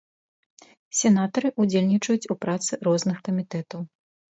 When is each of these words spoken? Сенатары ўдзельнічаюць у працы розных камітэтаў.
Сенатары 1.01 1.53
ўдзельнічаюць 1.67 2.29
у 2.35 2.41
працы 2.47 2.85
розных 2.93 3.17
камітэтаў. 3.31 3.91